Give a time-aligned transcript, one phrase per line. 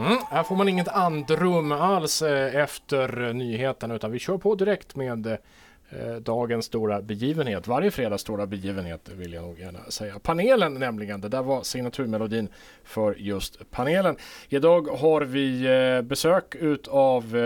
[0.00, 4.96] Mm, här får man inget andrum alls eh, efter nyheterna utan vi kör på direkt
[4.96, 7.68] med eh, dagens stora begivenhet.
[7.68, 10.18] Varje fredags stora begivenhet vill jag nog gärna säga.
[10.18, 12.48] Panelen nämligen, det där var signaturmelodin
[12.84, 14.16] för just panelen.
[14.48, 17.36] Idag har vi eh, besök utav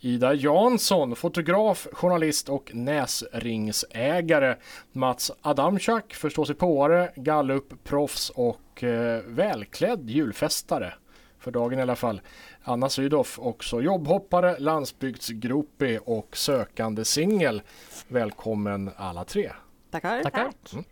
[0.00, 4.56] Ida Jansson, fotograf, journalist och näsringsägare.
[4.92, 8.84] Mats Adamczak, förståsigpåare, gallupproffs och
[9.26, 10.94] välklädd julfestare
[11.44, 12.20] för dagen i alla fall.
[12.62, 17.62] Anna Sydow, också jobbhoppare, landsbygdsgropig och sökande singel.
[18.08, 19.52] Välkommen alla tre.
[19.90, 20.22] Tackar.
[20.22, 20.52] Tackar.
[20.72, 20.84] Mm.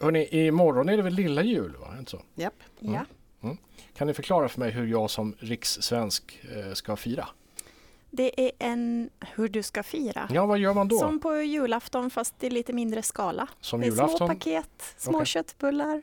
[0.00, 1.76] Hörrni, imorgon är det väl lilla jul?
[1.80, 1.94] Va?
[1.98, 2.22] Inte så?
[2.34, 2.54] Japp.
[2.80, 2.94] Mm.
[2.94, 3.04] Ja.
[3.42, 3.56] Mm.
[3.96, 7.28] Kan ni förklara för mig hur jag som rikssvensk eh, ska fira?
[8.10, 10.28] Det är en hur du ska fira.
[10.32, 10.98] Ja, vad gör man då?
[10.98, 13.48] Som på julafton fast i lite mindre skala.
[13.60, 14.18] Som det är julafton?
[14.18, 15.26] små paket, små Okej.
[15.26, 16.02] köttbullar,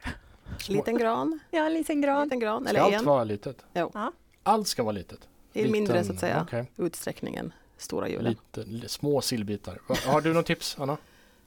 [0.67, 1.39] Liten gran.
[1.51, 2.23] ja en liten gran.
[2.23, 2.61] Liten gran.
[2.61, 3.05] Ska Eller allt en.
[3.05, 3.65] vara litet?
[3.73, 3.91] Jo.
[3.93, 4.11] Ja.
[4.43, 5.19] Allt ska vara litet?
[5.53, 6.71] I mindre Liten- så att säga okej.
[6.77, 8.31] utsträckning än stora julen.
[8.55, 9.79] Lite, li- små sillbitar.
[10.07, 10.97] Har du något tips, Anna?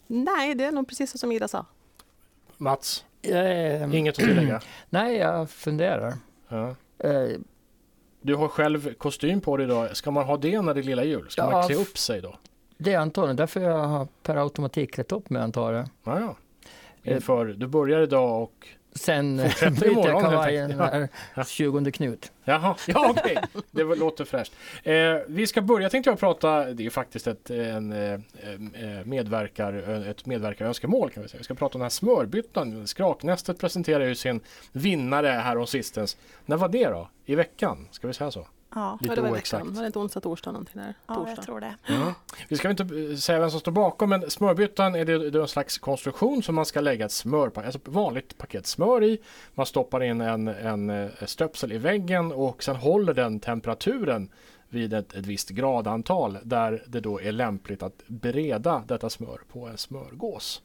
[0.07, 1.67] Nej, det är nog precis som Ida sa.
[2.57, 3.05] Mats?
[3.23, 4.61] Eh, Inget att tillägga?
[4.91, 6.15] nej, jag funderar.
[6.49, 6.75] Ja.
[6.99, 7.29] Eh,
[8.21, 9.97] Du har själv kostym på dig idag.
[9.97, 11.31] Ska man ha det när det är lilla jul?
[11.31, 12.35] Ska Ja, man klä upp sig då?
[12.77, 15.89] det är antagligen därför jag har per automatik klätt upp mig antar jag.
[16.05, 16.37] Ja, ja.
[17.15, 18.69] Inför, du börjar idag och...
[18.95, 19.37] Sen
[19.81, 21.45] byter jag kavajen när Ja.
[21.45, 22.33] 20 knut.
[22.45, 23.37] Jaha, ja okej.
[23.71, 24.53] Det var- låter fräscht.
[24.83, 24.95] Eh,
[25.27, 28.19] vi ska börja tänkte jag prata, det är faktiskt ett, en, eh, eh,
[29.05, 29.73] medverkar,
[30.11, 31.39] ett medverkarönskemål kan vi säga.
[31.39, 32.87] Vi ska prata om den här smörbyttan.
[32.87, 34.41] Skraknästet presenterar ju sin
[34.73, 36.17] vinnare här om sistens.
[36.47, 37.09] När var det då?
[37.27, 37.89] I veckan?
[37.91, 38.47] Ska vi säga så?
[38.75, 39.67] Ja, Lite ja, det var oexakt.
[39.67, 40.95] Var det inte onsdag, torsdag någonting där?
[41.07, 41.35] ja torsdag.
[41.37, 41.75] jag tror det.
[41.87, 42.13] Mm.
[42.49, 45.49] Vi ska inte säga vem som står bakom men smörbyttan är det, det är en
[45.49, 49.19] slags konstruktion som man ska lägga ett smörpaket, alltså vanligt paket smör i.
[49.55, 54.29] Man stoppar in en, en eh, stöpsel i väggen och sen håller den temperaturen
[54.69, 59.67] vid ett, ett visst gradantal där det då är lämpligt att bereda detta smör på
[59.67, 60.63] en smörgås.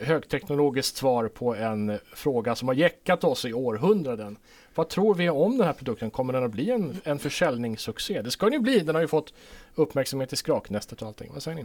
[0.00, 4.36] Högteknologiskt svar på en fråga som har jäckat oss i århundraden.
[4.74, 6.10] Vad tror vi om den här produkten?
[6.10, 8.22] Kommer den att bli en, en försäljningssuccé?
[8.22, 8.80] Det ska den ju bli.
[8.80, 9.34] Den har ju fått
[9.74, 11.30] uppmärksamhet i skraknästet och allting.
[11.32, 11.64] Vad säger ni?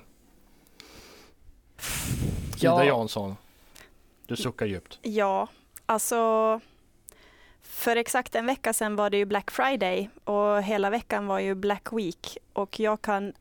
[2.58, 3.36] Ida Jansson.
[4.26, 5.00] Du suckar djupt.
[5.02, 5.48] Ja,
[5.86, 6.60] alltså
[7.62, 11.56] för exakt en vecka sedan var det ju Black Friday och hela veckan var ju
[11.56, 13.34] Black Week och jag kan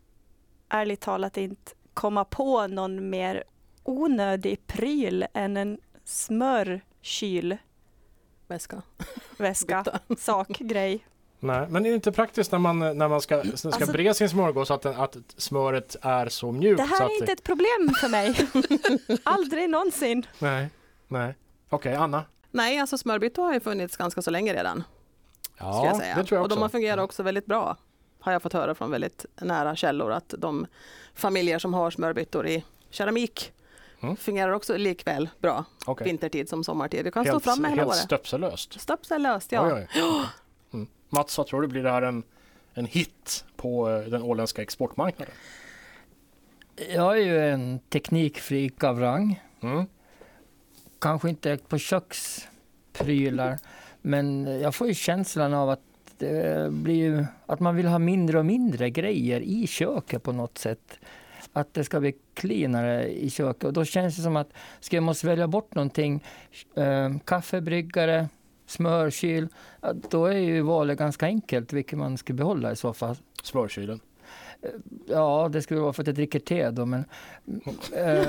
[0.68, 3.44] ärligt talat inte komma på någon mer
[3.88, 8.82] onödig pryl än en smörkylväska,
[9.36, 9.84] Väska.
[10.18, 11.04] sak, grej.
[11.40, 14.28] Nej, men är det inte praktiskt när man, när man ska, ska Alltså- bre sin
[14.28, 16.82] smörgås att, den, att smöret är så mjukt?
[16.82, 18.48] Det så här att är inte ett problem för mig.
[19.22, 20.26] Aldrig någonsin.
[20.38, 20.68] Nej,
[21.08, 21.34] nej.
[21.68, 22.24] Okej, Anna?
[22.50, 24.84] Nej, alltså smörbyttor har ju funnits ganska så länge redan.
[25.56, 26.14] ska jag säga.
[26.16, 26.64] det tror jag och de också.
[26.64, 27.76] har fungerat också väldigt bra.
[28.20, 30.66] Har jag fått höra från väldigt nära källor att de
[31.14, 33.52] familjer som har smörbyttor i keramik
[34.00, 34.16] Mm.
[34.16, 36.04] fungerar också likväl bra Okej.
[36.04, 37.04] vintertid som sommartid.
[37.04, 37.98] Du kan stå Helt, framme hela helt året.
[38.00, 38.80] stöpsellöst?
[38.80, 39.66] Stöpsellöst, ja.
[39.74, 40.26] Oj, oj.
[40.72, 40.86] Mm.
[41.08, 42.22] Mats, vad tror du blir det här en,
[42.74, 45.34] en hit på eh, den åländska exportmarknaden?
[46.94, 49.42] Jag är ju en teknikfreak av rang.
[49.60, 49.86] Mm.
[50.98, 53.58] Kanske inte på köksprylar,
[54.02, 55.80] men jag får ju känslan av att
[56.18, 60.58] det blir ju, att man vill ha mindre och mindre grejer i köket på något
[60.58, 60.98] sätt.
[61.58, 65.02] Att det ska bli cleanare i köket och då känns det som att ska jag
[65.02, 66.24] måste välja bort någonting,
[66.74, 68.28] eh, kaffebryggare,
[68.66, 69.48] smörkyl,
[69.80, 73.16] ja, då är ju valet ganska enkelt vilket man ska behålla i så fall.
[73.42, 74.00] Smörkylen?
[75.08, 77.04] Ja, det skulle vara för att jag dricker te då, men...
[77.96, 78.26] Eh,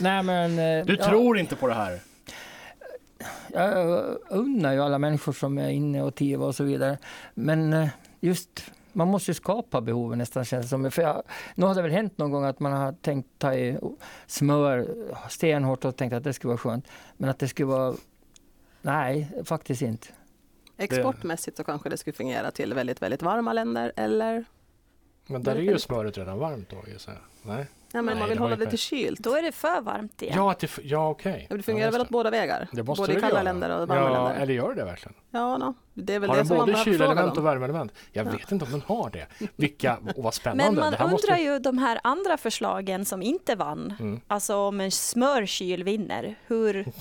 [0.00, 0.58] nej, men...
[0.58, 2.00] eh, Du ja, tror inte på det här?
[3.52, 6.98] Jag unnar ju alla människor som är inne och tiva och så vidare.
[7.34, 7.88] Men eh,
[8.20, 10.90] just, man måste ju skapa behoven nästan känns det som.
[10.90, 11.22] För jag,
[11.54, 13.78] nu har det väl hänt någon gång att man har tänkt ta i
[14.26, 14.88] smör
[15.28, 16.88] stenhårt och tänkt att det skulle vara skönt.
[17.16, 17.94] Men att det skulle vara...
[18.82, 20.06] Nej, faktiskt inte.
[20.76, 24.44] Exportmässigt så kanske det skulle fungera till väldigt, väldigt varma länder eller
[25.26, 27.56] Men där är ju smöret redan varmt då gissar jag.
[27.56, 27.66] Nej?
[27.94, 29.20] Ja, men Nej, man det vill var hålla det till kylt.
[29.20, 30.34] Då är det för varmt igen.
[30.36, 31.46] Ja, att det, f- ja okej.
[31.50, 32.68] Det fungerar ja, väl åt båda vägar?
[32.72, 33.42] det måste Både det i kalla göra.
[33.42, 34.42] länder och varma ja, länder.
[34.42, 35.14] Eller gör det verkligen?
[35.30, 35.74] Ja, no.
[35.94, 37.44] det är väl Har det den som man både behöver fråga kylelement och dem.
[37.44, 37.92] värmeelement?
[38.12, 38.30] Jag Ja.
[38.30, 39.26] vet inte om den har det.
[39.56, 40.64] Vilka, och vad spännande.
[40.64, 41.26] Men man det här måste...
[41.32, 43.94] undrar ju de här andra förslagen som inte vann.
[44.00, 44.20] Mm.
[44.26, 46.86] Alltså om en smörkyl vinner, hur...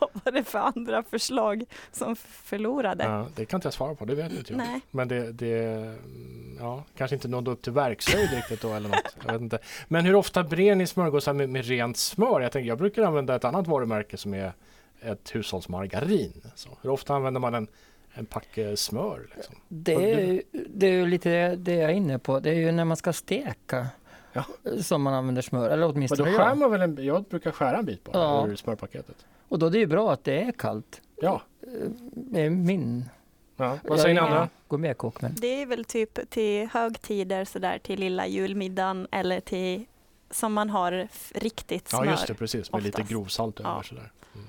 [0.00, 3.04] Vad det för andra förslag som förlorade?
[3.04, 4.58] Ja, det kan inte jag svara på, det vet inte jag.
[4.58, 4.80] Nej.
[4.90, 9.16] Men det, det mm, ja, kanske inte nådde upp till verkshöjd riktigt då eller något.
[9.26, 9.58] Jag vet inte.
[9.88, 12.40] Men hur ofta brer ni smörgåsar med, med rent smör?
[12.40, 14.52] Jag, tänker, jag brukar använda ett annat varumärke som är
[15.00, 16.42] ett hushållsmargarin.
[16.54, 17.68] Så, hur ofta använder man en,
[18.14, 19.28] en packe smör?
[19.36, 19.54] Liksom?
[19.68, 22.40] Det är, det är ju lite det jag är inne på.
[22.40, 23.86] Det är ju när man ska steka
[24.32, 24.44] Ja.
[24.82, 25.64] som man använder smör.
[25.70, 26.58] Eller Men då åtminstone skär jag.
[26.58, 28.46] man väl en, jag brukar skära en bit bara Ja.
[28.48, 29.26] ur smörpaketet.
[29.48, 31.00] Och då är det ju bra att det är kallt.
[31.16, 31.42] Ja,
[32.12, 33.04] Det är min...
[33.56, 33.78] ja.
[33.84, 34.36] vad säger ni andra?
[34.36, 35.34] ingen gourmetkock men...
[35.36, 39.84] Det är väl typ till högtider sådär till lilla julmiddagen eller till
[40.30, 42.04] som man har riktigt smör.
[42.04, 43.10] Ja just det, precis med lite oftast.
[43.10, 43.82] grovsalt över Ja.
[43.82, 44.12] sådär.
[44.34, 44.46] Mm,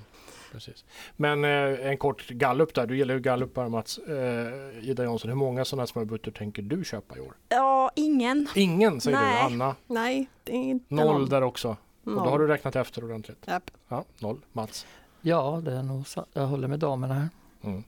[0.52, 0.86] precis.
[1.16, 3.98] Men eh, en kort gallup där, du gillar ju gallupar Mats.
[3.98, 7.34] Eh, Ida Jansson, hur många sådana här smörbuttor tänker du köpa i år?
[7.50, 8.48] Ja, ingen.
[8.56, 9.36] Ingen säger Nej.
[9.50, 9.76] du, Anna.
[9.88, 11.30] Nej, det är inte Noll någon.
[11.30, 11.78] där också.
[12.04, 13.38] Och då har du räknat efter ordentligt.
[13.48, 13.72] Japp.
[13.88, 14.40] Ja, noll.
[14.52, 14.86] Mats?
[15.22, 16.26] Ja, det är nog så.
[16.34, 17.30] Jag håller med damerna här.
[17.64, 17.84] Mm.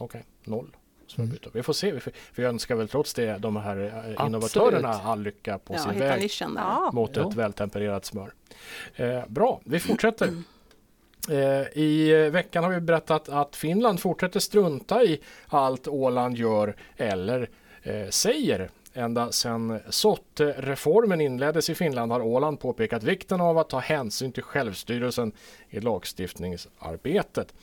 [0.00, 0.76] Okej, noll.
[1.06, 1.50] smörbuttor.
[1.54, 1.92] Vi får se.
[1.92, 5.78] Vi, får, vi önskar väl trots det de här eh, innovatörerna all lycka på Ja,
[5.78, 6.30] sin väg.
[6.40, 6.90] Ja.
[6.92, 7.28] mot Jo.
[7.28, 8.32] ett vältempererat smör.
[8.94, 10.28] Eh, bra, vi fortsätter.
[11.30, 17.50] Eh, I veckan har vi berättat att Finland fortsätter strunta i allt Åland gör eller
[17.82, 18.70] eh, säger.
[18.94, 24.42] Ända sedan SOT-reformen inleddes i Finland har Åland påpekat vikten av att ta hänsyn till
[24.42, 25.32] självstyrelsen
[25.70, 27.54] i lagstiftningsarbetet.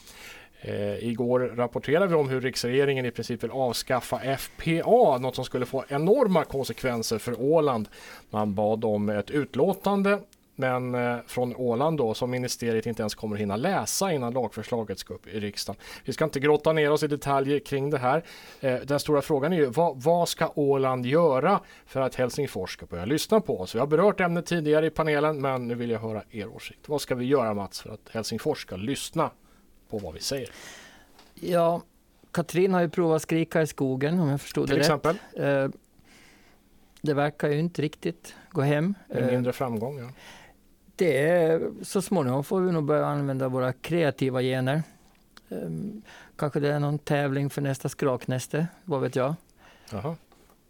[0.61, 5.65] Eh, igår rapporterade vi om hur riksregeringen i princip vill avskaffa FPA, något som skulle
[5.65, 7.87] få enorma konsekvenser för Åland.
[8.29, 10.19] Man bad om ett utlåtande
[10.59, 15.13] men eh, från Åland då som ministeriet inte ens kommer hinna läsa innan lagförslaget ska
[15.13, 15.81] upp i riksdagen.
[16.05, 18.23] Vi ska inte grotta ner oss i detaljer kring det här.
[18.59, 22.85] Eh, den stora frågan är ju vad, vad ska Åland göra för att Helsingfors ska
[22.85, 23.75] börja lyssna på oss?
[23.75, 26.89] Vi har berört ämnet tidigare i panelen men nu vill jag höra er åsikt.
[26.89, 29.31] Vad ska vi göra Mats för att Helsingfors ska lyssna
[29.89, 30.49] på vad vi säger?
[31.33, 31.81] Ja,
[32.31, 35.73] Katrin har ju provat skrika i skogen om jag förstod Till det exempel rätt.
[35.73, 35.79] Eh,
[37.01, 38.93] Det verkar ju inte riktigt gå hem.
[39.07, 39.99] med Eh, mindre framgång.
[39.99, 40.09] Ja.
[40.99, 44.83] Det är, så småningom får vi nog börja använda våra kreativa gener.
[45.49, 46.01] Ehm,
[46.35, 49.35] Kanske det är någon tävling för nästa skraknäste, vad vet jag.
[49.91, 50.15] Jaha.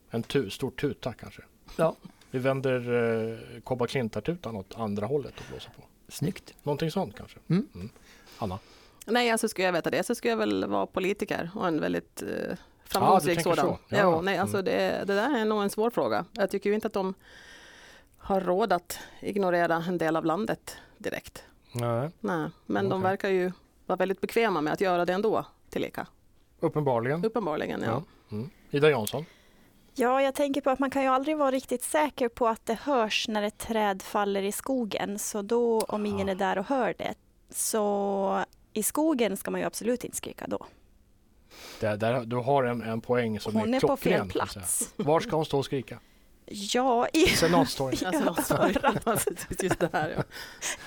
[0.09, 1.41] En tu, stor tuta kanske?
[1.75, 1.95] Ja.
[2.31, 2.93] Vi vänder
[3.33, 5.81] eh, Kobba Klintar-tutan åt andra hållet och blåser på.
[6.07, 6.53] Snyggt.
[6.63, 7.37] Någonting sånt kanske?
[7.49, 7.89] Mm.
[8.37, 8.59] Anna?
[9.05, 12.21] Nej, alltså skulle jag veta det så skulle jag väl vara politiker och en väldigt
[12.21, 13.65] eh, framgångsrik tänker sådan.
[13.65, 13.79] så.
[13.95, 13.99] Ja.
[14.03, 14.65] Jo, nej, alltså Mm.
[14.65, 16.25] det, det där är nog en svår fråga.
[16.33, 17.13] Jag tycker ju inte att de
[18.19, 21.43] har råd att ignorera en del av landet direkt.
[21.71, 22.09] Nej.
[22.19, 23.09] Nej, men de Okej.
[23.11, 23.51] verkar ju
[23.85, 26.07] vara väldigt bekväma med att göra det ändå tillika.
[26.59, 27.25] Uppenbarligen.
[27.25, 27.87] Uppenbarligen, ja.
[28.29, 28.35] Ja.
[28.37, 28.49] Mm.
[28.71, 29.25] Ida Jansson?
[29.95, 32.73] Ja, jag tänker på att man kan ju aldrig vara riktigt säker på att det
[32.73, 35.19] hörs när ett träd faller i skogen.
[35.19, 37.13] Så då, om ingen är där och hör det,
[37.49, 38.43] så
[38.73, 40.65] i skogen ska man ju absolut inte skrika då.
[41.79, 44.29] Där, där, du har en, en poäng som Hon är är på klockren.
[44.29, 44.61] fel kan jag säga.
[44.61, 44.93] plats.
[44.95, 45.99] Var ska hon stå och skrika?
[46.51, 48.03] Ja, i, Senatstorget?
[48.15, 48.73] Alltså, sorry.
[49.03, 49.29] Alltså,
[49.59, 50.23] just det här, ja.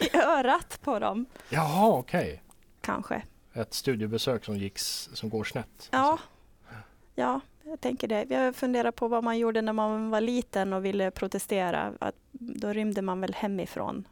[0.06, 2.42] i örat på dem, Jaha, okej.
[2.80, 3.22] kanske.
[3.52, 5.88] Ett studiebesök som, gick, s- som går snett.
[5.90, 6.26] Ja, alltså.
[7.14, 8.26] ja, jag tänker det.
[8.28, 11.92] Jag funderar på vad man gjorde när man var liten och ville protestera.
[12.00, 14.08] Att då rymde man väl hemifrån.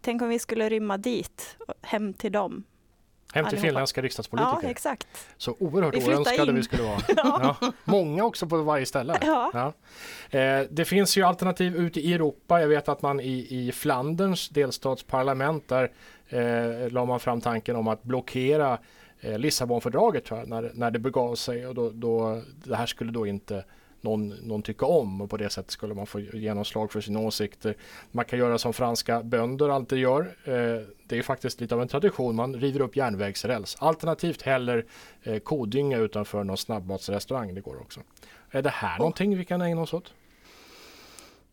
[0.00, 2.64] Tänk om vi skulle rymma dit, och hem till dem.
[3.32, 3.66] Hem till allihopa.
[3.68, 4.68] finländska Ja, riksdagspolitiker.
[4.68, 5.06] exakt.
[5.36, 6.56] så oerhört Vi oönskade in.
[6.56, 6.98] vi skulle vara.
[7.16, 7.72] Ja.
[7.84, 9.18] Många också på varje ställe.
[9.22, 9.50] Ja.
[10.30, 10.38] Ja.
[10.38, 12.60] Eh, det finns ju alternativ ute i Europa.
[12.60, 15.90] Jag vet att man i, i Flanderns delstatsparlament där
[16.28, 18.78] eh, la man fram tanken om att blockera
[19.20, 23.64] eh, Lissabonfördraget när, när det begav sig och då, då, det här skulle då inte
[24.06, 27.76] någon, någon tycka om och på det sättet skulle man få genomslag för sina åsikter.
[28.12, 30.20] Man kan göra som franska bönder alltid gör.
[30.44, 30.52] Eh,
[31.08, 32.36] det är faktiskt lite av en tradition.
[32.36, 33.76] Man river upp järnvägsräls.
[33.80, 34.86] Alternativt häller
[35.22, 37.54] eh, kodynga utanför någon snabbmatsrestaurang.
[37.54, 38.00] Det går också.
[38.50, 40.12] Är det här någonting vi kan ägna oss åt?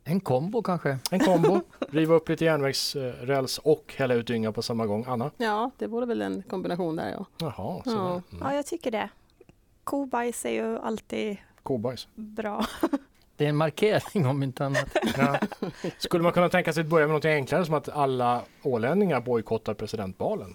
[0.06, 0.98] En kombo kanske.
[1.12, 5.06] En kombo, riva upp lite järnvägsräls och hälla ut dynga på samma gång.
[5.08, 5.32] Anna?
[5.38, 7.26] ja, det vore väl en kombination där ja.
[7.38, 7.82] Jaha, Ja.
[7.86, 7.98] sådär.
[7.98, 8.56] ja, Mm.
[8.56, 9.10] jag tycker det.
[9.84, 12.08] Kobajs är ju alltid Kobajs.
[12.16, 12.66] bra.
[13.38, 14.86] Det är en markering om inte annat.
[15.18, 15.40] Ja.
[15.98, 19.74] Skulle man kunna tänka sig att börja med något enklare som att alla ålänningar bojkottar
[19.74, 20.54] presidentvalen?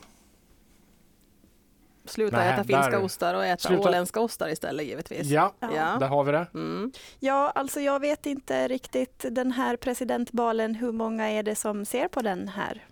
[2.04, 5.26] Sluta Nej, äta finska där- ostar och äta Sluta- åländska ostar istället givetvis.
[5.26, 5.96] Ja, Ja.
[6.00, 6.46] där har vi det.
[6.54, 6.92] Mm.
[7.20, 12.08] Ja, alltså jag vet inte riktigt den här presidentbalen, hur många är det som ser
[12.08, 12.84] på den här?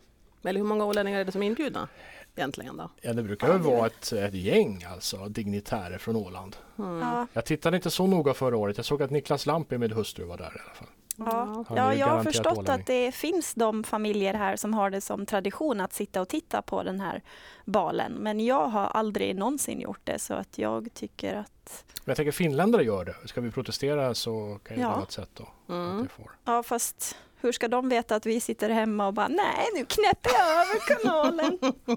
[0.44, 1.88] Eller hur många ålänningar är det som är inbjudna
[2.36, 2.90] egentligen då?
[3.00, 6.56] Ja, det brukar väl vara ett, ett gäng alltså, dignitärer från Åland.
[6.78, 6.98] Mm.
[7.00, 8.76] Ja, Jag tittade inte så noga förra året.
[8.76, 10.88] Jag såg att Niklas Lampi med hustru var där i alla fall.
[11.16, 11.64] ja.
[11.76, 12.80] Ja ju jag har förstått ålänning.
[12.80, 16.62] att det finns de familjer här som har det som tradition att sitta och titta
[16.62, 17.22] på den här
[17.64, 18.12] balen.
[18.12, 22.32] Men jag har aldrig någonsin gjort det så att jag tycker att, Men jag tänker
[22.32, 23.14] finländare gör det.
[23.28, 24.90] Ska vi protestera så kan det Ja.
[24.90, 25.74] vara ett sätt då.
[25.74, 26.08] Mm.
[26.44, 30.30] ja fast hur ska de veta att vi sitter hemma och bara nej nu knäpper
[30.32, 31.58] jag över kanalen.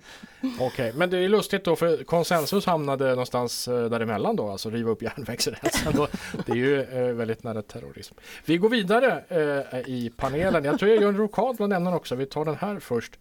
[0.60, 4.90] Okej, men det är lustigt då för konsensus hamnade någonstans eh, däremellan då, alltså riva
[4.90, 5.92] upp järnvägsrälsen.
[5.96, 6.08] då.
[6.46, 8.14] Det är ju eh, väldigt nära terrorism.
[8.44, 10.64] Vi går vidare eh, i panelen.
[10.64, 12.14] Jag tror jag gör en rokad bland ämnen också.
[12.14, 13.18] Vi tar den här först.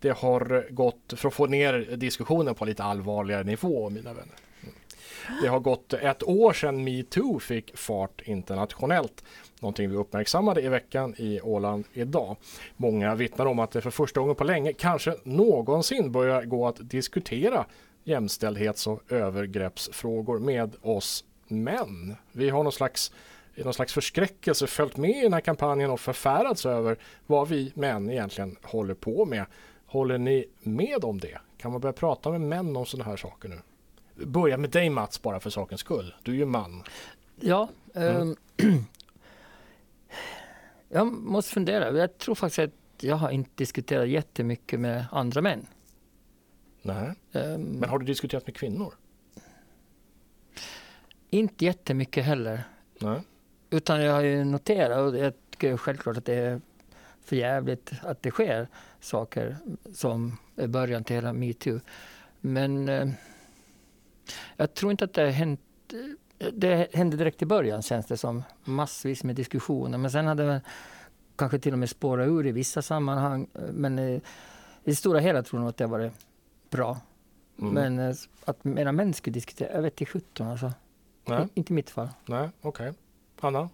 [0.00, 4.34] Det har gått, för att få ner diskussionen på lite allvarligare nivå, mina vänner.
[5.42, 9.24] Det har gått ett år sedan metoo fick fart internationellt.
[9.60, 12.36] Någonting vi uppmärksammade i veckan i Åland idag.
[12.76, 16.90] Många vittnar om att det för första gången på länge, kanske någonsin, börjar gå att
[16.90, 17.66] diskutera
[18.04, 22.16] jämställdhets och övergreppsfrågor med oss män.
[22.32, 23.12] Vi har någon slags
[23.54, 27.72] i någon slags förskräckelse följt med i den här kampanjen och förfärats över vad vi
[27.74, 29.46] män egentligen håller på med.
[29.86, 31.38] Håller ni med om det?
[31.58, 33.58] Kan man börja prata med män om sådana här saker nu?
[34.14, 36.14] Börja med dig Mats bara för sakens skull.
[36.22, 36.82] Du är ju man.
[37.40, 38.16] Ja, Mm.
[38.16, 38.36] ehm,
[40.88, 41.98] jag måste fundera.
[41.98, 45.66] Jag tror faktiskt att jag har inte diskuterat jättemycket med andra män.
[46.82, 47.12] Nej.
[47.32, 48.94] Ehm, Men har du diskuterat med kvinnor?
[51.30, 52.62] Inte jättemycket heller.
[52.98, 53.20] Nej.
[53.70, 56.60] Utan jag har ju noterat och jag tycker självklart att det är
[57.24, 58.68] för jävligt att det sker
[59.00, 59.56] saker
[59.94, 61.80] som är början till hela metoo.
[62.40, 63.08] Men eh,
[64.56, 65.60] jag tror inte att det hänt.
[66.52, 68.42] Det hände direkt i början känns det som.
[68.64, 69.98] Massvis med diskussioner.
[69.98, 70.60] Men sen hade det
[71.36, 73.46] kanske till och med spårat ur i vissa sammanhang.
[73.72, 74.20] Men eh, i
[74.84, 76.12] det stora hela tror jag nog att det har varit
[76.70, 77.00] bra.
[77.60, 77.74] Mm.
[77.74, 80.72] Men eh, att mina män skulle diskutera, jag vet inte 17 alltså.
[81.24, 82.08] Nej, Inte i mitt fall.
[82.26, 82.92] nej, okej.
[83.40, 83.68] Anna?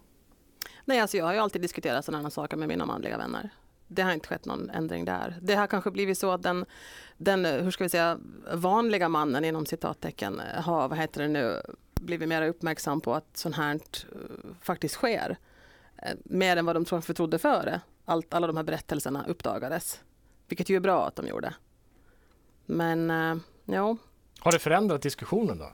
[0.85, 3.51] Nej, alltså jag har ju alltid diskuterat sådana här saker med mina manliga vänner.
[3.93, 5.39] Det har inte skett någon ändring där.
[5.43, 6.67] Det har kanske blivit så att den,
[7.17, 8.19] den hur ska vi säga,
[8.55, 11.63] vanliga mannen inom citattecken har, vad heter det nu,
[11.95, 13.81] blivit mer uppmärksam på att sånt här eh,
[14.61, 15.37] faktiskt sker.
[15.97, 17.81] Eh, Mer än vad de tror- trodde före.
[18.05, 20.01] Allt, alla de här berättelserna uppdagades.
[20.49, 21.55] Vilket ju är bra att de gjorde.
[22.67, 23.97] Men eh, ja,
[24.41, 25.73] Har det förändrat diskussionen då?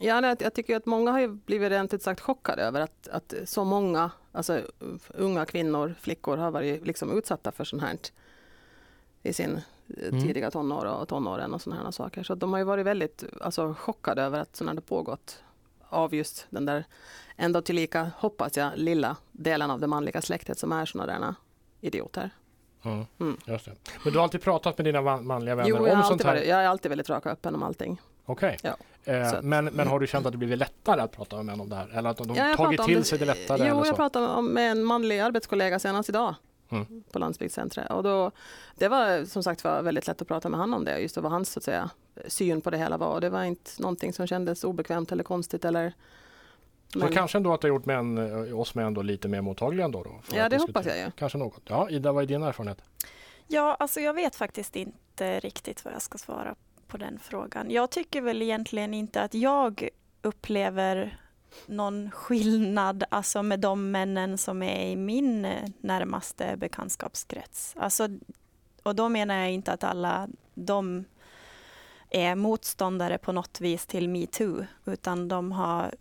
[0.00, 3.64] Ja, jag tycker att många har blivit rent ut sagt chockade över att, att så
[3.64, 4.60] många alltså,
[5.08, 7.96] unga kvinnor, flickor har varit liksom utsatta för sånt här
[9.22, 10.22] i sin eh, Mm.
[10.22, 12.22] tidiga tonår och tonåren och sådana här saker.
[12.22, 15.42] Så de har ju varit väldigt alltså, chockade över att sådant har pågått
[15.88, 16.84] av just den där
[17.36, 21.34] ändå tillika, hoppas jag, lilla delen av det manliga släktet som är sådana där
[21.80, 22.30] idioter.
[22.82, 23.04] Mm.
[23.20, 23.36] Mm.
[23.46, 26.34] Men du har alltid pratat med dina man- manliga vänner Jo, om sånt här?
[26.34, 28.00] varit, jag är alltid väldigt rak och öppen om allting.
[28.24, 28.58] Okej.
[28.62, 28.76] Ja.
[29.04, 31.68] Eh, men, men har du känt att det blivit lättare att prata med män om
[31.68, 31.88] det här?
[31.98, 33.58] Eller att de Ja, jag tagit pratade till det- sig det lättare?
[33.58, 33.94] Jo, eller jag så?
[33.94, 36.34] pratade om, med en manlig arbetskollega senast idag
[36.70, 37.02] Mm.
[37.12, 37.90] på landsbygdscentret.
[37.90, 38.30] Och då,
[38.74, 41.32] det var som sagt var väldigt lätt att prata med honom om det, just vad
[41.32, 41.90] hans så att säga,
[42.26, 43.08] syn på det hela var.
[43.14, 45.64] Och det var inte någonting som kändes obekvämt eller konstigt.
[45.64, 45.92] Eller,
[46.92, 48.18] Så kanske ändå att det har gjort män,
[48.48, 50.02] eh, oss män då lite mer mottagliga ändå?
[50.02, 51.10] Då, för ja, det hoppas jag ju.
[51.16, 51.62] Kanske något.
[51.64, 52.78] Ja, Ida, vad är din erfarenhet?
[53.48, 56.54] Ja, alltså jag vet faktiskt inte riktigt vad jag ska svara
[56.94, 57.70] på den frågan.
[57.70, 59.88] Jag tycker väl egentligen inte att jag
[60.22, 61.18] upplever
[61.66, 67.74] någon skillnad alltså med de männen som är i min eh, närmaste bekantskapskrets.
[67.78, 68.08] Alltså,
[68.82, 71.04] och då menar jag inte att alla de
[72.10, 75.94] är motståndare på något vis till metoo, utan de har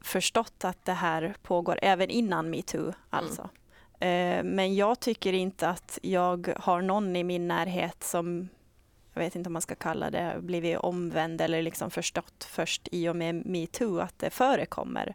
[0.00, 2.92] förstått att det här pågår även innan metoo.
[3.10, 3.48] Alltså.
[4.00, 8.48] Eh, Men jag tycker inte att jag har någon i min närhet som,
[9.20, 13.08] jag vet inte om man ska kalla det, blivit omvänd eller liksom förstått först i
[13.08, 15.14] och med metoo att det förekommer.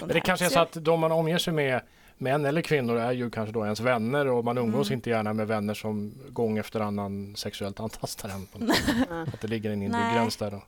[0.00, 0.20] Men det här.
[0.20, 1.80] kanske är så att de man omger sig med,
[2.18, 4.96] män eller kvinnor, är ju kanske då ens vänner och man umgås Mm.
[4.96, 8.46] inte gärna med vänner som gång efter annan sexuellt antastar en.
[9.32, 10.14] Att det ligger en Nej.
[10.14, 10.62] gräns där då.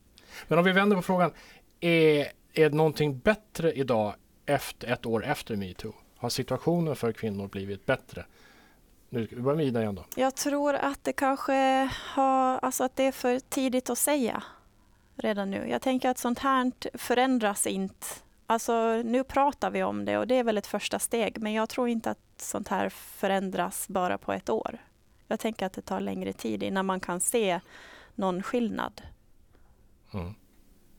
[0.49, 1.33] Men om vi vänder på frågan,
[1.81, 4.15] är, är det någonting bättre idag
[4.47, 5.95] efter ett år efter metoo?
[6.17, 8.25] Har situationen för kvinnor blivit bättre?
[9.15, 10.05] Nu vi börjar med Ida igen då.
[10.17, 14.43] Jag tror att det kanske har, alltså att det är för tidigt att säga
[15.17, 15.69] redan nu.
[15.69, 18.07] Jag tänker att sånt här förändras inte.
[18.47, 21.69] Alltså nu pratar vi om det och det är väl ett första steg, men jag
[21.69, 24.79] tror inte att sånt här förändras bara på ett år.
[25.29, 27.61] Jag tänker att det tar längre tid innan man kan se
[28.15, 29.03] någon skillnad.
[30.15, 30.35] Mm.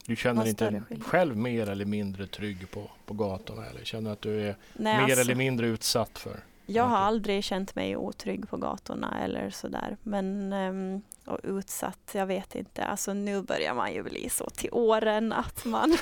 [0.05, 1.03] Du känner inte skillnad.
[1.03, 5.03] själv mer eller mindre trygg på, på gatorna eller känner att du är Nej, mer
[5.03, 6.39] alltså, eller mindre utsatt för?
[6.65, 9.97] Jag har aldrig känt mig otrygg på gatorna eller sådär.
[10.03, 12.85] Men ehm, och utsatt, jag vet inte.
[12.85, 15.97] Alltså nu börjar man ju bli så till åren att man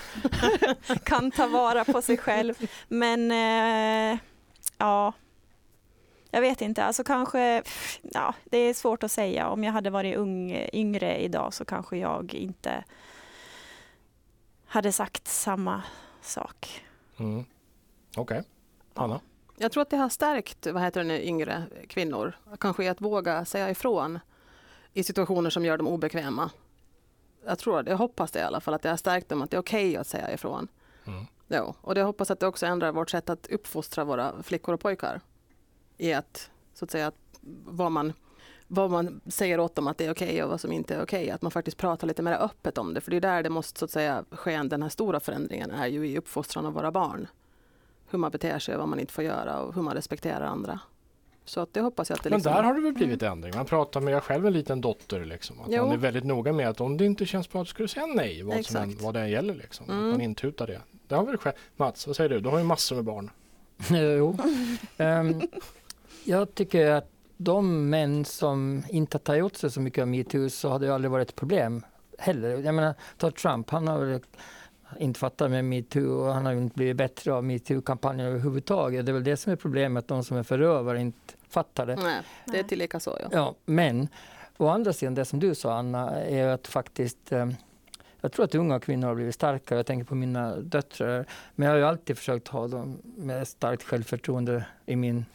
[1.03, 2.55] kan ta vara på sig själv.
[2.88, 4.20] Men eh,
[4.77, 5.13] ja,
[6.32, 6.84] jag vet inte.
[6.84, 7.63] Alltså kanske,
[8.01, 9.50] ja, det är svårt att säga.
[9.50, 12.84] Om jag hade varit ung, yngre idag så kanske jag inte
[14.65, 15.84] hade sagt samma
[16.22, 16.84] sak.
[17.17, 17.46] Mm.
[18.17, 18.43] Okej.
[18.93, 19.22] Anna?
[19.57, 23.45] Jag tror att det har stärkt vad heter det nu, yngre kvinnor, kanske att våga
[23.45, 24.19] säga ifrån
[24.93, 26.51] i situationer som gör dem obekväma.
[27.45, 29.51] Jag tror det, jag hoppas det i alla fall, att det har stärkt dem att
[29.51, 30.67] det är okej okay att säga ifrån.
[31.05, 31.25] Mm.
[31.48, 34.79] Jo, och det hoppas att det också ändrar vårt sätt att uppfostra våra flickor och
[34.79, 35.22] pojkar.
[35.98, 37.12] I att, så att säga,
[37.65, 38.13] vad man,
[38.67, 41.03] vad man säger åt dem att det är okej okay och vad som inte är
[41.03, 41.24] okej.
[41.24, 41.31] Okay.
[41.31, 43.01] Att man faktiskt pratar lite mer öppet om det.
[43.01, 45.88] För det är där det måste så att säga ske, den här stora förändringen är
[45.88, 47.27] ju i uppfostran av våra barn.
[48.13, 50.79] Hur man beter sig, vad man inte får göra och hur man respekterar andra.
[51.46, 52.53] Så att det hoppas jag att det Men liksom...
[52.53, 53.53] där har det väl blivit ändring.
[53.55, 55.60] Man pratar med, jag själv en liten dotter liksom.
[55.62, 55.84] Att Jo.
[55.84, 58.05] man är väldigt noga med att om det inte känns bra så ska du säga
[58.05, 58.43] nej.
[58.43, 59.86] Vad, som än, vad det än gäller liksom.
[59.86, 60.10] Att Mm.
[60.10, 60.82] man intutar det.
[61.08, 61.55] Det har väl skett.
[61.75, 62.39] Mats, vad säger du?
[62.39, 63.29] Du har ju massor med barn.
[64.17, 64.38] jo.
[64.98, 65.41] Ehm,
[66.24, 70.70] jag tycker att de män som inte tar åt sig så mycket av metoo så
[70.70, 71.86] har det aldrig varit ett problem
[72.20, 72.50] heller.
[72.50, 74.20] Jag menar, ta Trump, han har väl
[75.00, 79.05] inte fattat med metoo och han har inte blivit bättre av metoo-kampanjen överhuvudtaget.
[79.05, 81.95] Det är väl det som är problemet, de som är förövare inte fattar det.
[81.95, 83.17] Nej, det är tillika så.
[83.21, 83.27] Ja.
[83.31, 84.07] Ja, men
[84.57, 87.47] å andra sidan, det som du sa Anna, är att faktiskt eh,
[88.21, 89.79] jag tror att unga kvinnor har blivit starkare.
[89.79, 91.25] Jag tänker på mina döttrar.
[91.55, 95.25] Men jag har ju alltid försökt ha dem med starkt självförtroende i min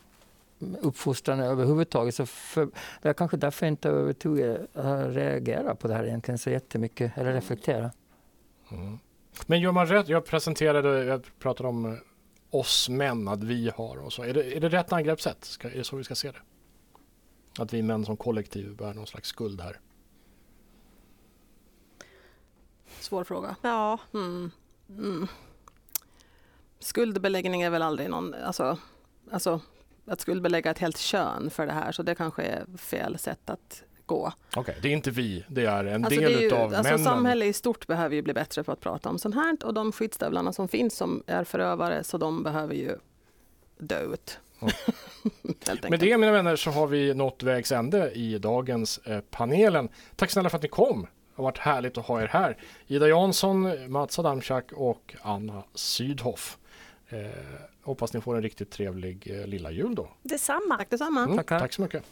[0.80, 2.14] uppfostran överhuvudtaget.
[2.14, 2.68] Så för,
[3.02, 7.18] det är kanske därför jag inte överhuvudtaget har reagerat på det här egentligen så jättemycket,
[7.18, 7.90] eller reflektera.
[8.70, 8.98] Mm.
[9.46, 10.08] Men gör man rätt?
[10.08, 11.98] Jag presenterade, jag pratade om eh,
[12.50, 14.22] oss män, att vi har och så.
[14.22, 15.44] Är det, är det rätt angreppssätt?
[15.44, 16.40] Ska, är det så vi ska se det?
[17.62, 19.80] Att vi män som kollektiv bär någon slags skuld här.
[23.00, 23.56] Svår fråga.
[23.62, 24.50] Ja, Mm.
[24.88, 25.26] Mm.
[26.78, 28.78] Skuldbeläggning är väl aldrig någon, alltså,
[29.30, 29.60] alltså
[30.06, 33.82] att skuldbelägga ett helt kön för det här, så det kanske är fel sätt att
[34.08, 34.32] gå.
[34.56, 36.98] Okej, det är inte vi, det är en Alltså, del ju, utav alltså, männen.
[37.04, 39.92] samhället i stort behöver ju bli bättre på att prata om sånt här och de
[39.92, 42.96] skyddsstövlarna som finns som är förövare, så de behöver ju
[43.78, 44.38] dö ut.
[44.60, 44.72] Mm.
[45.90, 49.88] Med det mina vänner så har vi nått vägs ände i dagens eh, panelen.
[50.16, 51.00] Tack snälla för att ni kom.
[51.02, 52.56] Det har varit härligt att ha er här.
[52.86, 56.58] Ida Jansson, Mats Adamczak och Anna Sydhoff.
[57.08, 57.18] Eh,
[57.82, 60.08] hoppas ni får en riktigt trevlig eh, lilla jul då.
[60.22, 60.76] detsamma.
[60.78, 61.22] Tack detsamma.
[61.24, 61.60] Mm, Tackar.
[61.60, 62.02] tack så mycket.